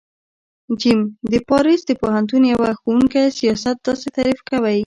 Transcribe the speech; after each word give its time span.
ج: 0.81 0.83
د 1.31 1.33
پاریس 1.49 1.81
د 1.85 1.91
پوهنتون 2.01 2.43
یوه 2.53 2.69
ښوونکی 2.79 3.23
سیاست 3.39 3.77
داسی 3.85 4.07
تعریف 4.17 4.39
کوی 4.49 4.79